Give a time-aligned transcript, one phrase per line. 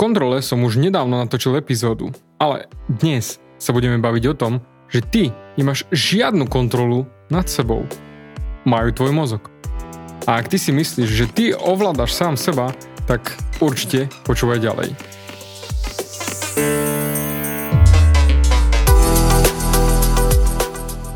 [0.00, 4.52] kontrole som už nedávno natočil epizódu, ale dnes sa budeme baviť o tom,
[4.88, 5.28] že ty
[5.60, 7.84] nemáš žiadnu kontrolu nad sebou.
[8.64, 9.52] Majú tvoj mozog.
[10.24, 12.72] A ak ty si myslíš, že ty ovládaš sám seba,
[13.04, 14.88] tak určite počúvaj ďalej.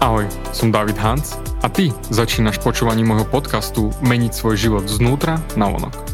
[0.05, 5.73] Ahoj, som David Hans a ty začínaš počúvaním môjho podcastu Meniť svoj život znútra na
[5.73, 6.14] vonok.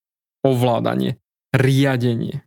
[0.41, 1.17] ovládanie,
[1.53, 2.45] riadenie.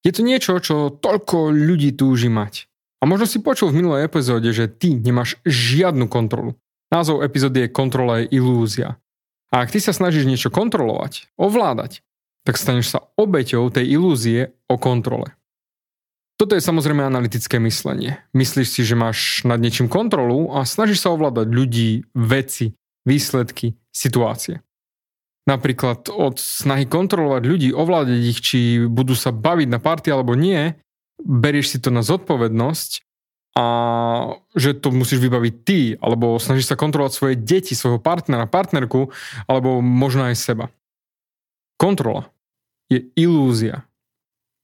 [0.00, 2.70] Je to niečo, čo toľko ľudí túži mať.
[3.00, 6.56] A možno si počul v minulej epizóde, že ty nemáš žiadnu kontrolu.
[6.92, 9.00] Názov epizódy je Kontrola je ilúzia.
[9.50, 12.04] A ak ty sa snažíš niečo kontrolovať, ovládať,
[12.44, 15.34] tak staneš sa obeťou tej ilúzie o kontrole.
[16.40, 18.16] Toto je samozrejme analytické myslenie.
[18.32, 22.72] Myslíš si, že máš nad niečím kontrolu a snažíš sa ovládať ľudí, veci,
[23.04, 24.64] výsledky, situácie.
[25.48, 30.76] Napríklad od snahy kontrolovať ľudí, ovládať ich, či budú sa baviť na party alebo nie,
[31.20, 33.04] berieš si to na zodpovednosť
[33.58, 33.66] a
[34.54, 39.10] že to musíš vybaviť ty, alebo snažíš sa kontrolovať svoje deti, svojho partnera, partnerku,
[39.50, 40.70] alebo možno aj seba.
[41.74, 42.30] Kontrola
[42.86, 43.90] je ilúzia.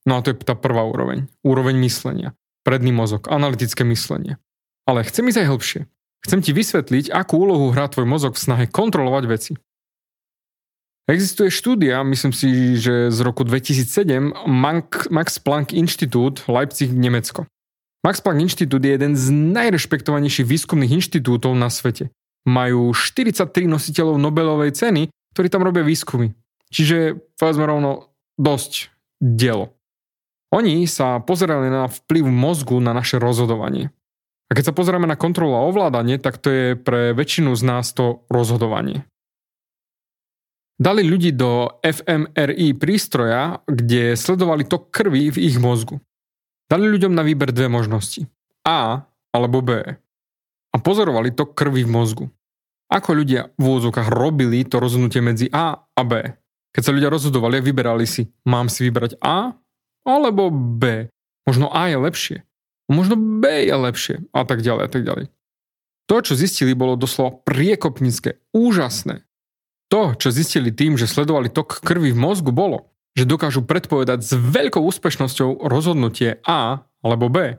[0.07, 1.27] No a to je tá prvá úroveň.
[1.43, 2.39] Úroveň myslenia.
[2.63, 4.39] Predný mozog, analytické myslenie.
[4.87, 5.81] Ale chcem ísť aj hlbšie.
[6.23, 9.53] Chcem ti vysvetliť, akú úlohu hrá tvoj mozog v snahe kontrolovať veci.
[11.07, 14.35] Existuje štúdia, myslím si, že z roku 2007,
[15.07, 17.47] Max Planck Inštitút, Leipzig, Nemecko.
[18.03, 22.11] Max Planck Inštitút je jeden z najrešpektovanejších výskumných inštitútov na svete.
[22.43, 26.35] Majú 43 nositeľov Nobelovej ceny, ktorí tam robia výskumy.
[26.75, 28.91] Čiže, povedzme rovno, dosť
[29.23, 29.79] dielo.
[30.51, 33.95] Oni sa pozerali na vplyv mozgu na naše rozhodovanie.
[34.51, 37.95] A keď sa pozeráme na kontrolu a ovládanie, tak to je pre väčšinu z nás
[37.95, 39.07] to rozhodovanie.
[40.77, 45.97] Dali ľudí do fMRI prístroja, kde sledovali tok krvi v ich mozgu.
[46.69, 48.29] Dali ľuďom na výber dve možnosti.
[48.61, 49.81] A alebo B.
[50.73, 52.25] A pozorovali tok krvi v mozgu.
[52.93, 56.23] Ako ľudia v úvodzovkách robili to rozhodnutie medzi A a B.
[56.77, 59.57] Keď sa ľudia rozhodovali a vyberali si, mám si vybrať A
[60.05, 61.09] alebo B.
[61.49, 62.37] Možno A je lepšie.
[62.93, 64.17] Možno B je lepšie.
[64.31, 65.27] A tak ďalej a tak ďalej.
[66.07, 69.27] To, čo zistili, bolo doslova priekopnícke, úžasné.
[69.93, 74.33] To, čo zistili tým, že sledovali tok krvi v mozgu, bolo, že dokážu predpovedať s
[74.35, 77.57] veľkou úspešnosťou rozhodnutie A alebo B.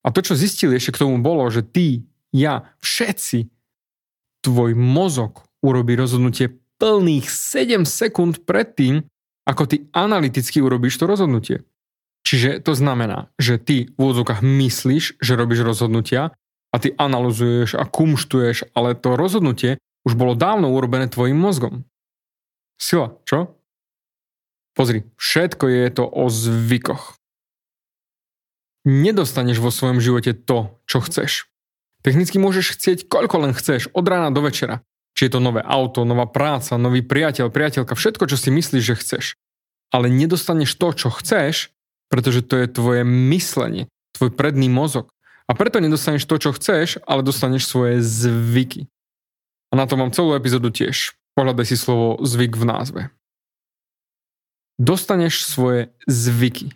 [0.00, 3.52] A to, čo zistili ešte k tomu bolo, že ty, ja, všetci,
[4.40, 9.04] tvoj mozog urobí rozhodnutie plných 7 sekúnd predtým,
[9.44, 11.60] ako ty analyticky urobíš to rozhodnutie.
[12.24, 16.32] Čiže to znamená, že ty v úvodzovkách myslíš, že robíš rozhodnutia
[16.72, 21.84] a ty analyzuješ a kumštuješ, ale to rozhodnutie už bolo dávno urobené tvojim mozgom.
[22.80, 23.60] Sila, čo?
[24.72, 27.20] Pozri, všetko je to o zvykoch.
[28.88, 31.52] Nedostaneš vo svojom živote to, čo chceš.
[32.00, 34.80] Technicky môžeš chcieť koľko len chceš, od rána do večera.
[35.12, 38.96] Či je to nové auto, nová práca, nový priateľ, priateľka, všetko, čo si myslíš, že
[38.96, 39.24] chceš.
[39.92, 41.74] Ale nedostaneš to, čo chceš,
[42.08, 45.12] pretože to je tvoje myslenie, tvoj predný mozog.
[45.44, 48.86] A preto nedostaneš to, čo chceš, ale dostaneš svoje zvyky.
[49.70, 51.14] A na to mám celú epizódu tiež.
[51.38, 53.00] Pohľadaj si slovo zvyk v názve.
[54.82, 56.74] Dostaneš svoje zvyky.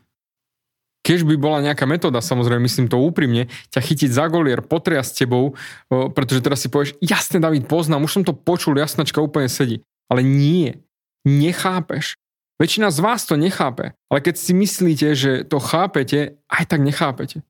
[1.04, 5.12] Keď by bola nejaká metóda, samozrejme myslím to úprimne, ťa chytiť za golier, potria s
[5.12, 5.52] tebou,
[5.90, 9.84] pretože teraz si povieš, jasne David, poznám, už som to počul, jasnačka úplne sedí.
[10.08, 10.80] Ale nie,
[11.28, 12.16] nechápeš.
[12.56, 17.44] Väčšina z vás to nechápe, ale keď si myslíte, že to chápete, aj tak nechápete.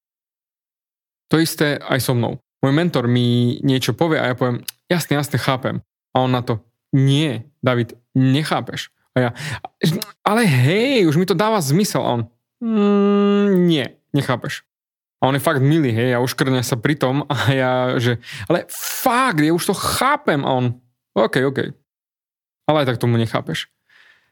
[1.31, 2.43] To isté aj so mnou.
[2.58, 5.81] Môj mentor mi niečo povie a ja poviem, jasne, jasne, chápem.
[6.14, 6.62] A on na to,
[6.94, 8.90] nie, David, nechápeš.
[9.14, 9.31] A ja,
[10.26, 12.02] ale hej, už mi to dáva zmysel.
[12.02, 12.22] A on,
[12.64, 13.84] Mm, nie,
[14.16, 14.64] nechápeš.
[15.20, 18.64] A on je fakt milý, hej, a uškrňa sa pri tom a ja, že, ale
[18.72, 20.40] fakt, ja už to chápem.
[20.40, 20.81] A on,
[21.12, 21.76] OK, OK.
[22.64, 23.69] Ale aj tak tomu nechápeš.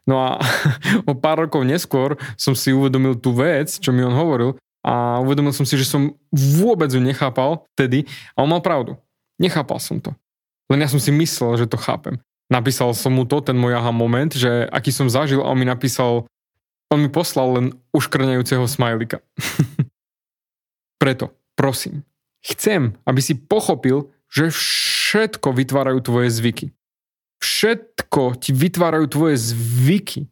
[0.09, 0.41] No a
[1.09, 5.53] o pár rokov neskôr som si uvedomil tú vec, čo mi on hovoril a uvedomil
[5.55, 8.97] som si, že som vôbec ju nechápal vtedy a on mal pravdu.
[9.37, 10.11] Nechápal som to.
[10.71, 12.21] Len ja som si myslel, že to chápem.
[12.51, 15.67] Napísal som mu to, ten môj aha moment, že aký som zažil a on mi
[15.67, 16.29] napísal,
[16.93, 17.65] on mi poslal len
[17.95, 19.23] uškrňajúceho smajlika.
[21.01, 22.05] Preto, prosím,
[22.45, 26.73] chcem, aby si pochopil, že všetko vytvárajú tvoje zvyky.
[27.43, 30.31] Všetko ti vytvárajú tvoje zvyky.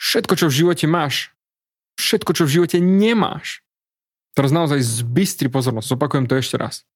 [0.00, 1.36] Všetko, čo v živote máš.
[2.00, 3.60] Všetko, čo v živote nemáš.
[4.32, 5.92] Teraz naozaj zbystri pozornosť.
[5.92, 6.88] Zopakujem to ešte raz.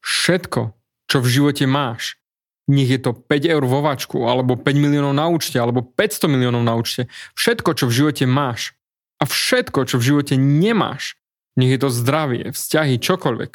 [0.00, 0.72] Všetko,
[1.10, 2.16] čo v živote máš,
[2.64, 6.64] nech je to 5 eur vo vačku, alebo 5 miliónov na účte, alebo 500 miliónov
[6.64, 7.12] na účte.
[7.36, 8.72] Všetko, čo v živote máš
[9.20, 11.20] a všetko, čo v živote nemáš,
[11.60, 13.52] nech je to zdravie, vzťahy, čokoľvek.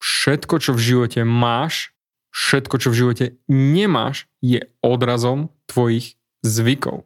[0.00, 1.96] Všetko, čo v živote máš,
[2.32, 7.04] všetko, čo v živote nemáš, je odrazom tvojich zvykov.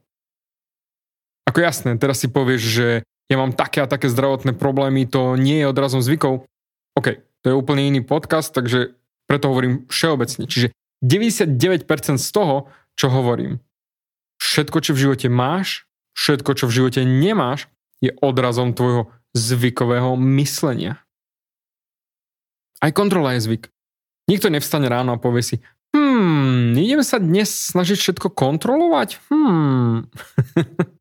[1.49, 2.87] Ako jasné, teraz si povieš, že
[3.31, 6.45] ja mám také a také zdravotné problémy, to nie je odrazom zvykov.
[6.95, 8.95] OK, to je úplne iný podcast, takže
[9.26, 10.44] preto hovorím všeobecne.
[10.49, 10.73] Čiže
[11.05, 13.61] 99% z toho, čo hovorím,
[14.41, 15.85] všetko, čo v živote máš,
[16.15, 17.69] všetko, čo v živote nemáš,
[18.00, 21.03] je odrazom tvojho zvykového myslenia.
[22.85, 23.73] Aj kontrola je zvyk.
[24.29, 25.56] Nikto nevstane ráno a povie si,
[25.97, 29.21] hmm, ideme sa dnes snažiť všetko kontrolovať?
[29.29, 30.09] Hmm.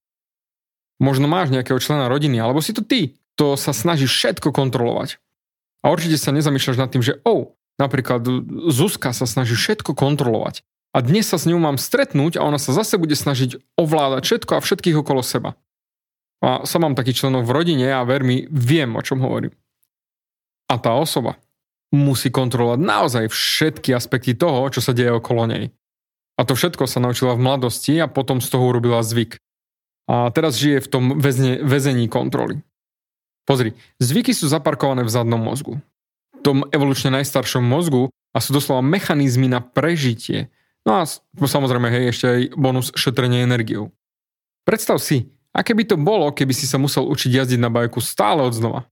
[1.07, 5.19] Možno máš nejakého člena rodiny, alebo si to ty, to sa snaží všetko kontrolovať.
[5.83, 8.25] A určite sa nezamýšľaš nad tým, že oh, napríklad
[8.69, 10.65] Zuzka sa snaží všetko kontrolovať.
[10.93, 14.51] A dnes sa s ňou mám stretnúť a ona sa zase bude snažiť ovládať všetko
[14.57, 15.57] a všetkých okolo seba.
[16.43, 19.55] A som mám takých členov v rodine a ver mi, viem, o čom hovorím.
[20.69, 21.41] A tá osoba
[21.93, 25.73] musí kontrolovať naozaj všetky aspekty toho, čo sa deje okolo nej.
[26.37, 29.37] A to všetko sa naučila v mladosti a potom z toho urobila zvyk.
[30.09, 32.59] A teraz žije v tom väzne, väzení kontroly.
[33.45, 35.79] Pozri, zvyky sú zaparkované v zadnom mozgu.
[36.43, 40.51] Tom evolučne najstaršom mozgu a sú doslova mechanizmy na prežitie.
[40.83, 41.07] No a
[41.39, 43.95] samozrejme, hej, ešte aj bonus šetrenie energiou.
[44.67, 48.43] Predstav si, aké by to bolo, keby si sa musel učiť jazdiť na bajku stále
[48.43, 48.91] od znova.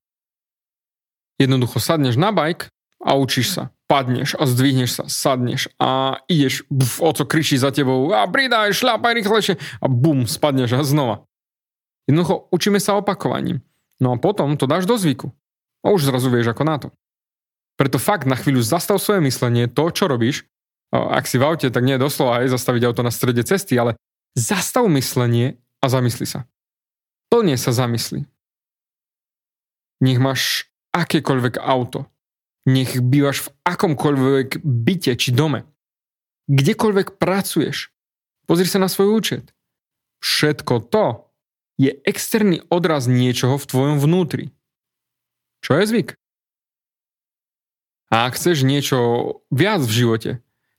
[1.35, 2.71] Jednoducho sadneš na bajk
[3.03, 3.63] a učíš sa.
[3.91, 9.19] Padneš a zdvihneš sa, sadneš a ideš, buf, oco kričí za tebou a pridaj, šľapaj
[9.19, 11.27] rýchlejšie a bum, spadneš a znova.
[12.07, 13.59] Jednoducho učíme sa opakovaním.
[13.99, 15.35] No a potom to dáš do zvyku.
[15.83, 16.87] A už zrazu vieš ako na to.
[17.81, 20.45] Preto fakt na chvíľu zastav svoje myslenie, to, čo robíš.
[20.93, 23.97] Ak si v aute, tak nie je doslova aj zastaviť auto na strede cesty, ale
[24.37, 26.45] zastav myslenie a zamysli sa.
[27.33, 28.29] Plne sa zamysli.
[29.97, 32.05] Nech máš akékoľvek auto,
[32.69, 35.65] nech bývaš v akomkoľvek byte či dome.
[36.53, 37.89] Kdekoľvek pracuješ.
[38.45, 39.57] Pozri sa na svoj účet.
[40.21, 41.33] Všetko to
[41.81, 44.53] je externý odraz niečoho v tvojom vnútri.
[45.65, 46.20] Čo je zvyk?
[48.11, 48.99] A ak chceš niečo
[49.47, 50.31] viac v živote,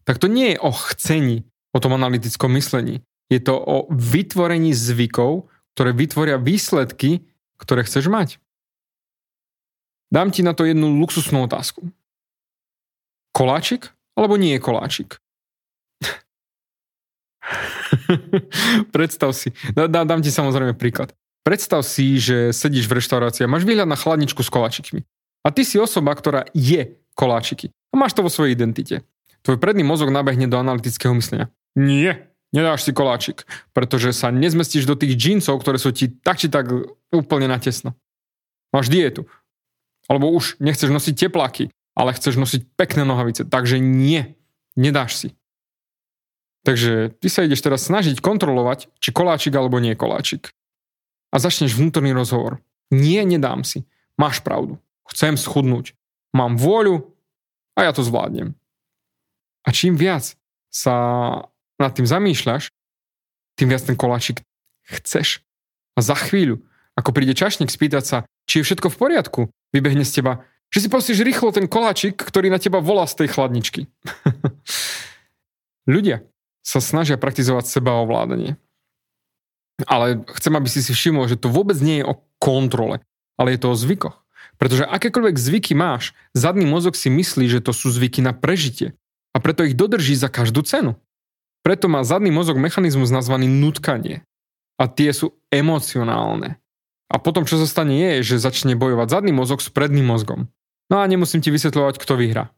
[0.04, 3.00] tak to nie je o chcení, o tom analytickom myslení.
[3.32, 7.24] Je to o vytvorení zvykov, ktoré vytvoria výsledky,
[7.56, 8.36] ktoré chceš mať.
[10.12, 11.88] Dám ti na to jednu luxusnú otázku.
[13.32, 15.16] Koláčik alebo nie je koláčik?
[18.94, 21.16] Predstav si, dá, dám ti samozrejme príklad.
[21.40, 25.00] Predstav si, že sedíš v reštaurácii a máš výhľad na chladničku s koláčikmi.
[25.42, 27.70] A ty si osoba, ktorá je koláčiky.
[27.92, 29.04] A máš to vo svojej identite.
[29.42, 31.50] Tvoj predný mozog nabehne do analytického myslenia.
[31.74, 36.46] Nie, nedáš si koláčik, pretože sa nezmestíš do tých džínsov, ktoré sú ti tak či
[36.52, 36.70] tak
[37.10, 37.98] úplne natesno.
[38.72, 39.28] Máš dietu,
[40.08, 43.44] alebo už nechceš nosiť tepláky, ale chceš nosiť pekné nohavice.
[43.44, 44.36] Takže nie,
[44.78, 45.28] nedáš si.
[46.62, 50.54] Takže ty sa ideš teraz snažiť kontrolovať, či koláčik alebo nie koláčik.
[51.34, 52.62] A začneš vnútorný rozhovor.
[52.92, 53.82] Nie, nedám si.
[54.14, 54.78] Máš pravdu.
[55.08, 55.96] Chcem schudnúť.
[56.32, 57.12] Mám vôľu
[57.76, 58.56] a ja to zvládnem.
[59.62, 60.34] A čím viac
[60.72, 60.94] sa
[61.76, 62.72] nad tým zamýšľaš,
[63.56, 64.40] tým viac ten koláčik
[64.88, 65.44] chceš.
[65.92, 66.64] A za chvíľu,
[66.96, 69.40] ako príde čašník spýtať sa, či je všetko v poriadku,
[69.76, 73.28] vybehne z teba, že si posíš rýchlo ten koláčik, ktorý na teba volá z tej
[73.36, 73.92] chladničky.
[75.92, 76.24] Ľudia
[76.64, 78.56] sa snažia praktizovať seba ovládanie.
[79.84, 83.02] Ale chcem, aby si si všimol, že to vôbec nie je o kontrole,
[83.36, 84.21] ale je to o zvykoch.
[84.62, 88.94] Pretože akékoľvek zvyky máš, zadný mozog si myslí, že to sú zvyky na prežitie.
[89.34, 90.94] A preto ich dodrží za každú cenu.
[91.66, 94.22] Preto má zadný mozog mechanizmus nazvaný nutkanie.
[94.78, 96.62] A tie sú emocionálne.
[97.10, 100.46] A potom, čo sa stane, je, že začne bojovať zadný mozog s predným mozgom.
[100.86, 102.54] No a nemusím ti vysvetľovať, kto vyhrá.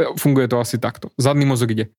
[0.00, 1.12] E, funguje to asi takto.
[1.20, 1.92] Zadný mozog ide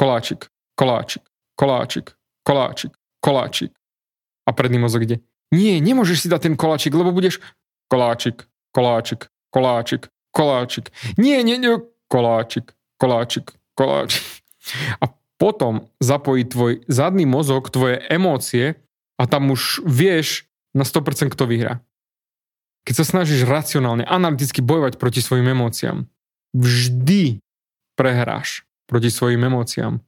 [0.00, 1.20] koláčik, koláčik,
[1.52, 2.16] koláčik,
[2.48, 3.76] koláčik, koláčik.
[4.48, 5.20] A predný mozog ide.
[5.52, 7.44] Nie, nemôžeš si dať ten koláčik, lebo budeš
[7.88, 10.92] koláčik, koláčik, koláčik, koláčik.
[11.16, 14.24] Nie, nie, nie, koláčik, koláčik, koláčik.
[15.00, 18.76] A potom zapojí tvoj zadný mozog, tvoje emócie
[19.16, 21.80] a tam už vieš na 100% kto vyhrá.
[22.84, 26.08] Keď sa snažíš racionálne, analyticky bojovať proti svojim emóciám,
[26.56, 27.42] vždy
[27.98, 30.00] prehráš proti svojim emóciám.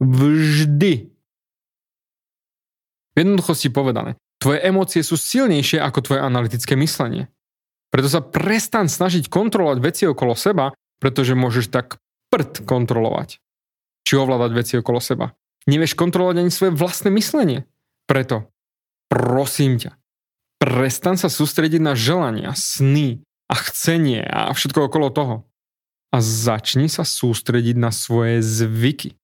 [0.00, 1.10] Vždy.
[3.10, 7.28] V jednoduchosti povedané, tvoje emócie sú silnejšie ako tvoje analytické myslenie.
[7.92, 12.00] Preto sa prestan snažiť kontrolovať veci okolo seba, pretože môžeš tak
[12.32, 13.42] prd kontrolovať.
[14.08, 15.36] Či ovládať veci okolo seba.
[15.68, 17.68] Nevieš kontrolovať ani svoje vlastné myslenie.
[18.08, 18.48] Preto,
[19.12, 20.00] prosím ťa,
[20.56, 23.20] prestan sa sústrediť na želania, sny
[23.50, 25.36] a chcenie a všetko okolo toho.
[26.10, 29.19] A začni sa sústrediť na svoje zvyky.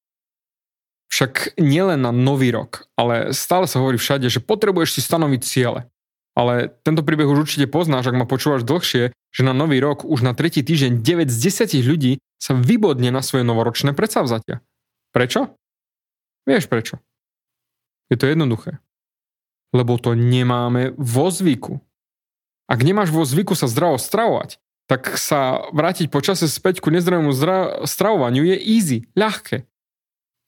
[1.17, 5.89] Však nielen na nový rok, ale stále sa hovorí všade, že potrebuješ si stanoviť ciele.
[6.37, 10.21] Ale tento príbeh už určite poznáš, ak ma počúvaš dlhšie, že na nový rok už
[10.21, 11.37] na tretí týždeň 9 z
[11.73, 14.61] 10 ľudí sa vybodne na svoje novoročné predsavzatia.
[15.17, 15.57] Prečo?
[16.45, 17.01] Vieš prečo?
[18.13, 18.85] Je to jednoduché
[19.77, 21.85] lebo to nemáme vo zvyku.
[22.67, 24.59] Ak nemáš vo zvyku sa zdravo stravovať,
[24.89, 29.67] tak sa vrátiť počase späť ku nezdravému zdra- stravovaniu je easy, ľahké.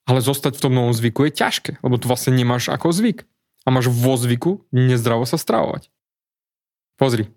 [0.09, 3.29] Ale zostať v tom novom zvyku je ťažké, lebo to vlastne nemáš ako zvyk.
[3.63, 5.93] A máš vo zvyku nezdravo sa stravovať.
[6.97, 7.29] Pozri.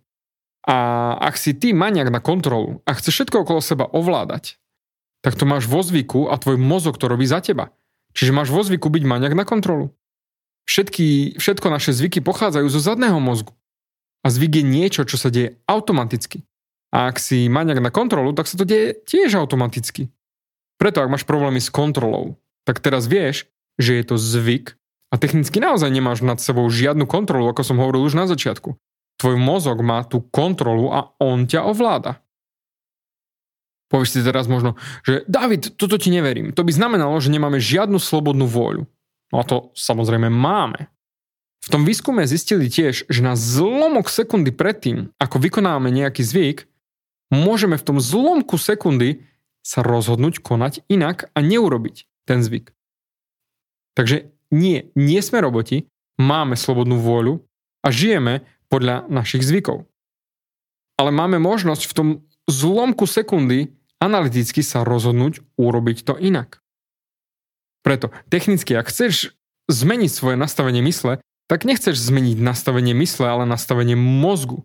[0.63, 0.77] A
[1.19, 4.55] ak si ty maniak na kontrolu a chceš všetko okolo seba ovládať,
[5.19, 7.75] tak to máš vo zvyku a tvoj mozog to robí za teba.
[8.15, 9.91] Čiže máš vo zvyku byť maniak na kontrolu.
[10.69, 13.51] Všetky, všetko naše zvyky pochádzajú zo zadného mozgu.
[14.21, 16.45] A zvyk je niečo, čo sa deje automaticky.
[16.93, 20.13] A ak si maniak na kontrolu, tak sa to deje tiež automaticky.
[20.77, 23.49] Preto ak máš problémy s kontrolou, tak teraz vieš,
[23.81, 24.77] že je to zvyk
[25.11, 28.79] a technicky naozaj nemáš nad sebou žiadnu kontrolu, ako som hovoril už na začiatku.
[29.19, 32.23] Tvoj mozog má tú kontrolu a on ťa ovláda.
[33.91, 36.55] Povieš si teraz možno, že David, toto ti neverím.
[36.55, 38.87] To by znamenalo, že nemáme žiadnu slobodnú vôľu.
[39.35, 40.87] No a to samozrejme máme.
[41.61, 46.65] V tom výskume zistili tiež, že na zlomok sekundy predtým, ako vykonávame nejaký zvyk,
[47.29, 49.27] môžeme v tom zlomku sekundy
[49.61, 52.73] sa rozhodnúť konať inak a neurobiť ten zvyk.
[53.97, 55.87] Takže nie, nie sme roboti,
[56.19, 57.41] máme slobodnú vôľu
[57.81, 59.87] a žijeme podľa našich zvykov.
[60.99, 62.07] Ale máme možnosť v tom
[62.45, 66.61] zlomku sekundy analyticky sa rozhodnúť urobiť to inak.
[67.81, 69.33] Preto technicky, ak chceš
[69.69, 74.63] zmeniť svoje nastavenie mysle, tak nechceš zmeniť nastavenie mysle, ale nastavenie mozgu.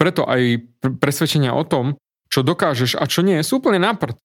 [0.00, 2.00] Preto aj presvedčenia o tom,
[2.32, 4.16] čo dokážeš a čo nie, sú úplne náprd.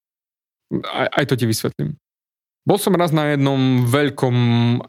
[0.88, 2.00] Aj, aj to ti vysvetlím.
[2.66, 4.36] Bol som raz na jednom veľkom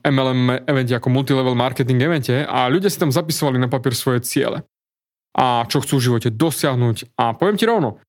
[0.00, 4.64] MLM evente ako multilevel marketing evente a ľudia si tam zapisovali na papier svoje ciele.
[5.36, 7.20] A čo chcú v živote dosiahnuť.
[7.20, 8.00] A poviem ti rovno,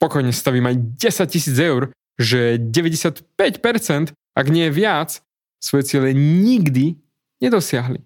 [0.00, 5.20] pokojne stavím aj 10 tisíc eur, že 95% ak nie viac,
[5.60, 6.96] svoje ciele nikdy
[7.44, 8.00] nedosiahli.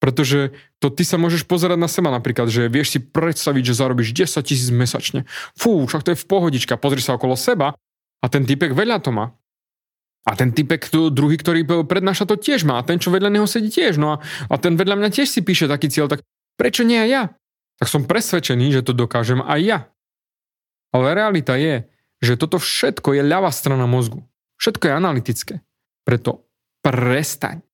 [0.00, 4.16] Pretože to ty sa môžeš pozerať na seba napríklad, že vieš si predstaviť, že zarobíš
[4.16, 5.28] 10 tisíc mesačne.
[5.52, 7.76] Fú, však to je v pohodička, pozri sa okolo seba
[8.24, 9.36] a ten typek veľa to má.
[10.28, 12.80] A ten typek druhý, ktorý prednáša to tiež má.
[12.80, 13.96] A ten, čo vedľa neho sedí tiež.
[13.96, 14.16] No a,
[14.52, 16.20] a ten vedľa mňa tiež si píše taký cieľ, tak
[16.60, 17.22] prečo nie aj ja?
[17.80, 19.78] Tak som presvedčený, že to dokážem aj ja.
[20.92, 21.88] Ale realita je,
[22.20, 24.20] že toto všetko je ľavá strana mozgu.
[24.60, 25.54] Všetko je analytické.
[26.04, 26.44] Preto
[26.84, 27.64] prestaň.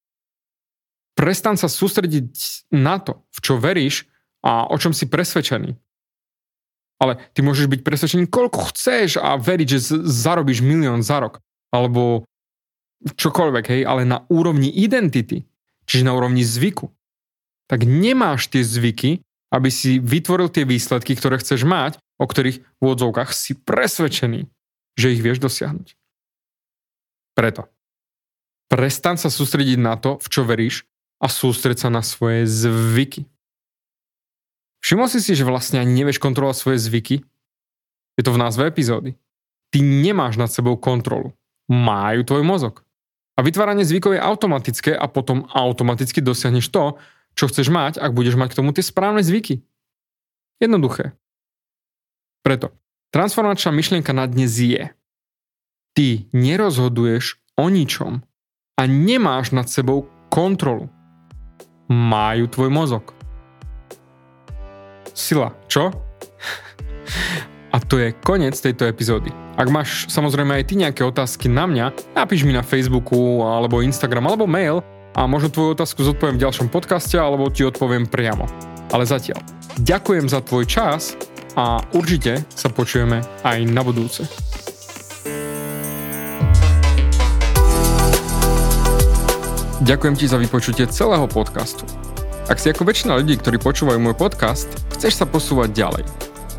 [1.18, 2.30] Prestaň sa sústrediť
[2.70, 4.06] na to, v čo veríš
[4.46, 5.74] a o čom si presvedčený.
[7.02, 11.42] Ale ty môžeš byť presvedčený, koľko chceš a veriť, že zarobíš milión za rok.
[11.74, 12.24] Alebo
[13.04, 15.44] čokoľvek, hej, ale na úrovni identity,
[15.84, 16.88] čiže na úrovni zvyku,
[17.66, 22.84] tak nemáš tie zvyky, aby si vytvoril tie výsledky, ktoré chceš mať, o ktorých v
[22.84, 24.48] odzovkách si presvedčený,
[24.96, 25.94] že ich vieš dosiahnuť.
[27.36, 27.68] Preto.
[28.66, 30.88] Prestan sa sústrediť na to, v čo veríš
[31.22, 33.28] a sústreď sa na svoje zvyky.
[34.82, 37.16] Všimol si si, že vlastne ani nevieš kontrolovať svoje zvyky?
[38.16, 39.18] Je to v názve epizódy.
[39.74, 41.34] Ty nemáš nad sebou kontrolu.
[41.66, 42.85] Majú tvoj mozog.
[43.36, 46.96] A vytváranie zvykov je automatické a potom automaticky dosiahneš to,
[47.36, 49.60] čo chceš mať, ak budeš mať k tomu tie správne zvyky.
[50.56, 51.12] Jednoduché.
[52.40, 52.72] Preto,
[53.12, 54.88] transformačná myšlienka na dnes je
[55.92, 58.24] ty nerozhoduješ o ničom
[58.76, 60.88] a nemáš nad sebou kontrolu.
[61.92, 63.04] Majú tvoj mozog.
[65.16, 65.92] Sila, čo?
[67.74, 69.45] A to je koniec tejto epizódy.
[69.56, 74.28] Ak máš samozrejme aj ty nejaké otázky na mňa, napíš mi na Facebooku alebo Instagram
[74.28, 74.84] alebo mail
[75.16, 78.44] a možno tvoju otázku zodpoviem v ďalšom podcaste alebo ti odpoviem priamo.
[78.92, 79.40] Ale zatiaľ,
[79.80, 81.16] ďakujem za tvoj čas
[81.56, 84.28] a určite sa počujeme aj na budúce.
[89.80, 91.88] Ďakujem ti za vypočutie celého podcastu.
[92.52, 96.35] Ak si ako väčšina ľudí, ktorí počúvajú môj podcast, chceš sa posúvať ďalej